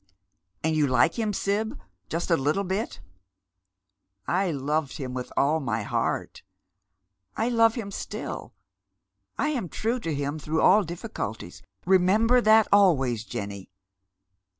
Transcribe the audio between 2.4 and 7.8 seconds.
bit?"" I loved him with all my heart— I love